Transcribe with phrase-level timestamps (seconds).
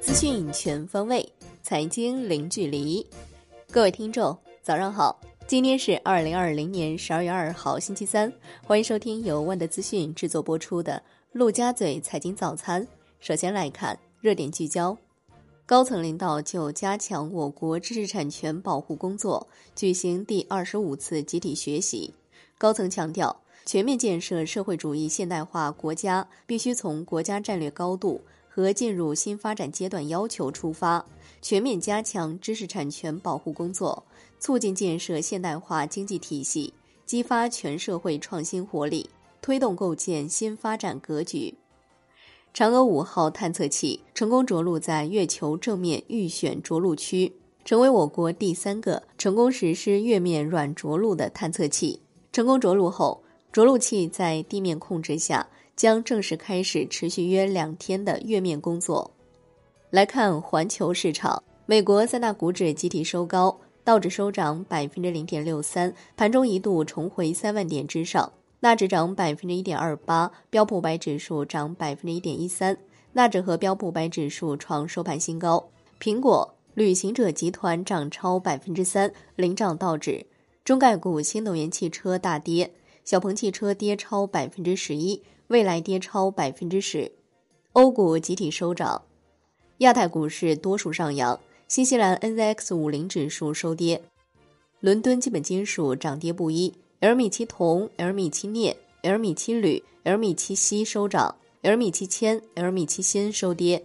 [0.00, 1.26] 资讯全方位，
[1.62, 3.06] 财经零距离。
[3.70, 5.18] 各位听众，早上好！
[5.46, 8.32] 今天是二零二零年十二月二号，星期三。
[8.62, 10.92] 欢迎收听由万德资讯制作播出的
[11.32, 12.82] 《陆家嘴财经早餐》。
[13.20, 14.96] 首先来看热点聚焦。
[15.66, 22.12] 高层领导就加强我国知识产权保护工作举行第二十五次集体学习。
[22.58, 23.34] 高层强调，
[23.66, 31.04] 全面建设社会主义现代化国家，必须从国家战略高度和进入新发展阶段要求出发，
[31.40, 34.04] 全面加强知识产权保护工作，
[34.38, 36.74] 促进建设现代化经济体系，
[37.06, 39.08] 激发全社会创新活力，
[39.40, 41.54] 推动构建新发展格局。
[42.54, 47.32] 嫦娥五号探测器成功着陆在月球正面预选着陆区，
[47.64, 52.02] 成为我国第三个成功实施月面软着陆的探测器。
[52.30, 53.23] 成功着陆后，
[53.54, 59.08] 着陆器在地面控制下将正式开始持续约两天的月面工作。
[59.90, 68.32] 来看环球市场，美国三大股指集体收高，道指收涨百分之零点六三，盘中一度重回三万点之上。
[68.58, 72.76] 纳指涨百分之一点二八，标普白指数涨百分之一点一三，
[73.12, 75.64] 纳指和标普白指数创收盘新高。
[76.00, 80.26] 苹果、旅行者集团涨超百分之三，领涨道指。
[80.64, 82.68] 中概股新能源汽车大跌，
[83.04, 87.12] 小鹏汽车跌超百分之十一，蔚来跌超百分之十。
[87.74, 89.02] 欧股集体收涨，
[89.78, 91.38] 亚太股市多数上扬，
[91.68, 94.00] 新西兰 NZX 五零指数收跌，
[94.80, 96.72] 伦敦基本金属涨跌不一。
[97.00, 103.84] L 米七铜、L 米七镍、L 米七铝、L 米七锡收涨，L 米七铅、L 米七锌收跌。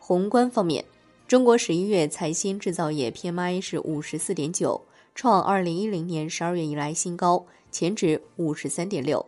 [0.00, 0.84] 宏观方面，
[1.28, 4.80] 中国十一月财新制造业 PMI 是五十四点九，
[5.14, 9.24] 创二零一零年十二月以来新高，前值五十三点六。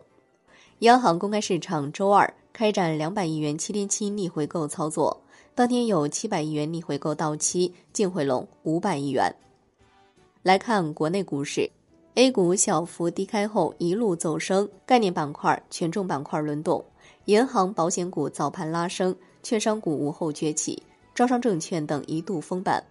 [0.79, 5.21] 央行公开市场周二开展两百亿元七天期逆回购操作，
[5.55, 9.33] 当天有七百亿元逆回购到期，净回笼五百亿元。
[10.41, 11.69] 来看国内股市。
[12.15, 16.85] A 股小幅低开后一路走升，概念板块、权重板块轮动，
[17.25, 20.83] 银行、保险股早盘拉升，券商股午后崛起，
[21.15, 22.83] 招商证券等一度封板。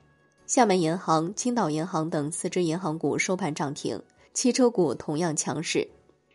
[0.49, 4.03] 厦门银行、青岛银行等四只银行股收盘涨停，
[4.35, 5.89] 汽车股同样强势。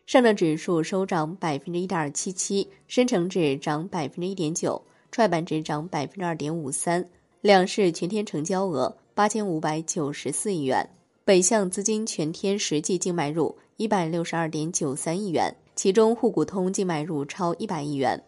[0.05, 4.81] 上证指数收涨百分之一点七七，深成指涨百分之一点九，
[5.11, 7.05] 创业板指涨百分之二点五三。
[7.41, 10.89] 两市全天成交额八千五百九十四亿元。
[11.25, 18.23] 北向资金全天实际净买入一百六十二点九三亿元，其中沪股通净买入超一百亿元。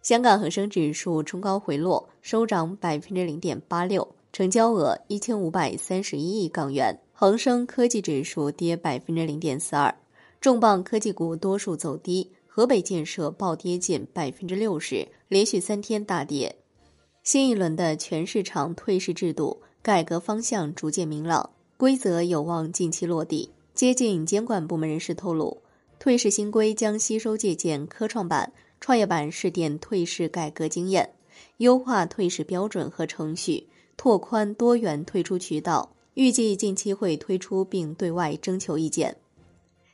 [0.00, 7.00] 香港恒生指数冲高回落，收涨百分之零点八六，成交额一千五百三十一亿港元。
[7.16, 9.94] 恒生科技指数跌百分之零点四二，
[10.40, 16.56] 重磅科技股多数走低，河北建设暴跌近百分之六十，连续三天大跌。
[17.22, 21.50] 新一轮的全市场退市制度改革方向逐渐明朗。
[21.76, 23.48] 规则有望近期落地。
[23.74, 25.62] 接近监管部门人士透露，
[26.00, 31.14] 退市新规将吸收借鉴科创板、创业板试点退市改革经验，
[31.58, 35.93] 优化退市标准和程序，拓宽多元退出渠道。
[36.14, 39.16] 预计近期会推出并对外征求意见。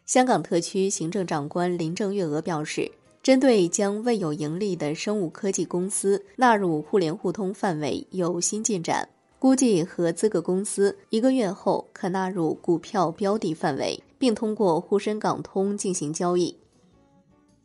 [0.07, 2.91] 香港特区行政长官林郑月娥表示，
[3.23, 9.09] 针对将未有盈利的生物科技公司纳入互联互通范围，有新进展。
[9.39, 16.55] 估计合资格公司一个月后可纳入股票标的范围，并通过沪深港通进行交易。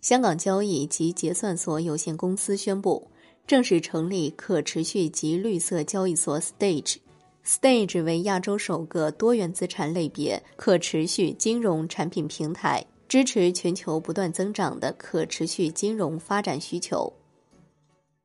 [0.02, 3.08] 香港交易及结算所有限公司宣布
[3.48, 6.98] 正式成立可持续及绿色交易所 Stage。
[7.46, 17.14] Stage 为亚洲首个多元资产类别可持续金融产品平台，支持全球不断增长的可持续金融发展需求。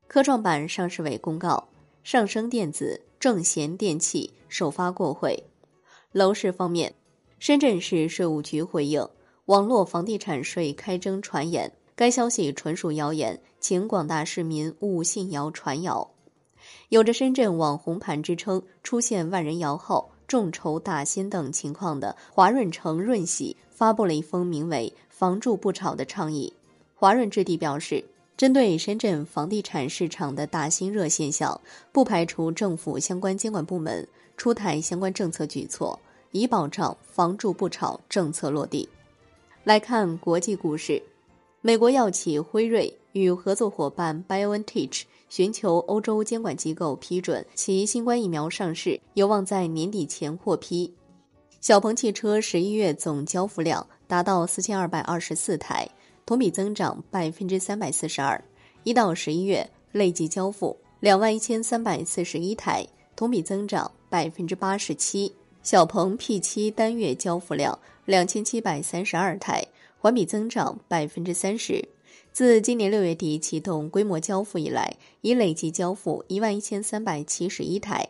[0.06, 1.68] 科创板上市委公告，
[2.02, 3.02] 上升电子。
[3.20, 5.44] 正贤电器首发过会。
[6.12, 6.94] 楼市方面，
[7.38, 9.06] 深圳市税务局回应
[9.44, 16.10] 网络房地产税开征传言，该消息纯属谣言，请广大市民勿信谣传谣。
[16.88, 26.52] 有着深圳网红盘之称、出现万人摇号、众筹打新等情况的华润城润喜发布了一封名为“房住不炒”的倡议。
[26.94, 28.04] 华润置地表示。
[28.36, 31.60] 针对深圳房地产市场的大新热现象，
[31.92, 34.08] 不排除政府相关监管部门
[34.38, 36.00] 出台相关政策举措，
[36.30, 38.88] 以保障“房住不炒”政策落地。
[39.64, 41.02] 来看国际股市，
[41.62, 50.90] 美国药企辉瑞与合作伙伴 BioNTech 寻求欧洲监管机构批准其新冠疫苗上市，有望在年底前获批。
[51.60, 55.86] 小鹏汽车十一月总交付量达到四千二百二十四台。
[56.24, 58.42] 同比增长百分之三百四十二，
[58.84, 62.86] 一到十一月累计交付两万一千三百四十一台，
[63.16, 65.30] 同比增长百分之八十七。
[65.62, 67.76] 小鹏 P7 单月交付量
[68.06, 69.66] 两千七百三十二台，
[70.00, 71.86] 环比增长百分之三十。
[72.32, 78.08] 自今年六月底启动规模交付以来，已累计交付一万一千三百七十一台。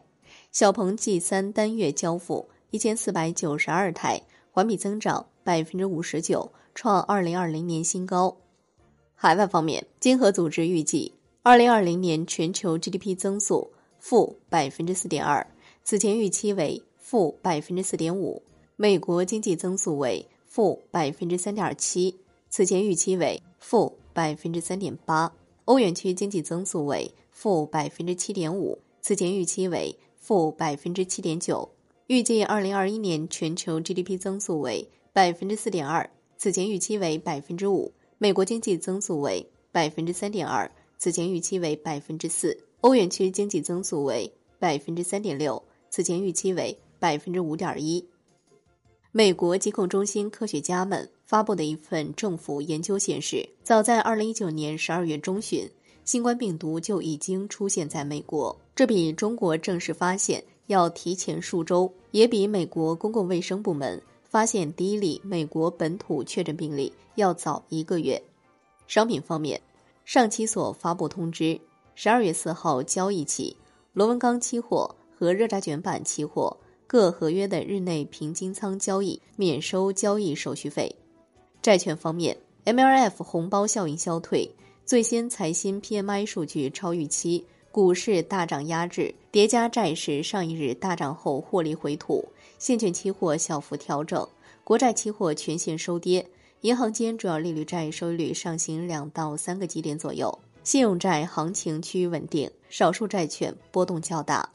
[0.53, 4.23] 小鹏 G 三单月交付一千四百九十二台，
[4.53, 8.37] 环比增长百分之五十九，创二零二零年新高。
[9.17, 15.45] 海外方面，经合组织预计，二零二零年全球 GDP 增速负百分之四点二，
[15.83, 18.43] 此前预期为负百分之四点五。
[18.77, 22.17] 美国经济增速为负百分之三点七，
[22.49, 25.33] 此前预期为负百分之三点八。
[25.67, 31.71] 欧元区经济增速为负百分之七点五，此前预期为负百分之七点九。
[32.09, 37.93] 预计二零二一年全球 GDP 增速为百分之四点二，此前预期为百分之五。
[38.19, 40.69] 美国经济增速为百分之三点二，
[40.99, 48.05] 此前预期为百分之四；欧元区经济增速为百分之三点六，此前预期为百分之五点一。
[49.13, 55.69] 美国疾控中心科学家们发布的一份政府研究显示，早在二零一九年十二月中旬，
[56.05, 64.01] 新冠病毒就已经出现在美国，这比中国正式发现要提前数周，也比美国公共卫生部门。
[64.29, 68.23] 发现第一例美国本土确诊病例要早一个月。
[68.87, 69.61] 商品方面，
[70.05, 71.61] 上期所发布通知，
[71.97, 73.57] 十二月四号交易起，
[73.93, 76.57] 螺纹钢期货和热轧卷板期货
[76.93, 80.93] 各合约的日内平均仓交易免收交易手续费。
[81.63, 84.51] 债券方面，MLF 红包效应消退，
[84.85, 87.47] 最新财新 PMI 数据超预期。
[87.71, 92.25] 股市大涨压制，叠加债市上一日大涨后获利回吐，
[92.59, 94.29] 现券期货小幅调整，
[94.65, 96.27] 国债期货全线收跌，
[96.63, 104.51] 银行间主要利率债收益率上行两到三个基点左右，信用债行情趋于稳定，少数债券波动较大。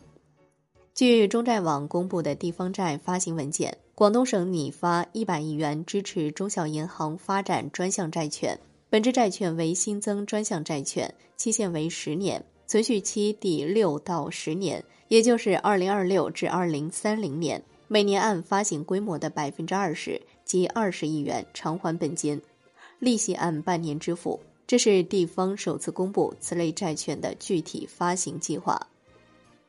[0.96, 8.58] 据中债网公布的地方债发行文件，广东省拟发一百亿元支持中小银行发展专项债券，
[8.90, 12.42] 本质债券为新增专项债券，期限为十年。
[12.66, 22.42] 存续期第六到十年，也就是二零二六至二零三零年，每年按发行规模的百分之二十及二十亿元偿还本金，
[23.00, 24.40] 利息按半年支付。
[24.66, 28.88] 这是地方首次公布此类债券的具体发行计划。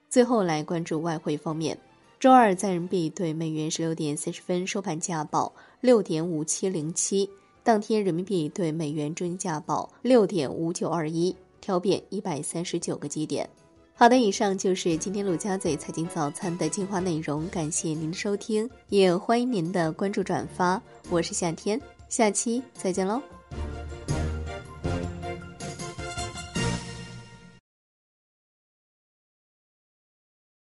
[0.09, 1.79] 最后来关注外汇方面，
[2.21, 7.29] 周二在人民币对美元十六点三十分收盘价报六点五七零七，
[7.63, 11.35] 当天人民币对美元中间价报六点五九二一。
[11.59, 13.49] 调变一百三十九个基点。
[13.93, 20.81] 好的，以上就是今天陆家嘴财经早餐的精华内容，感谢您的收听，也欢迎您的关注转发。
[21.11, 23.21] 我是夏天，下期再见喽。